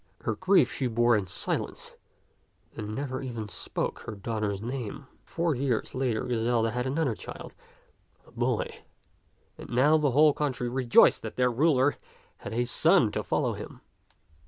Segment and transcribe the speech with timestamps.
[0.23, 1.95] Her grief she bore in silence,
[2.75, 5.05] and never even spoke her daughter's name.
[5.23, 7.53] Four years later Griselda had another child,
[8.25, 8.79] a boy;
[9.59, 11.97] and now the whole country rejoiced that their ruler
[12.37, 13.81] had a son to follow him.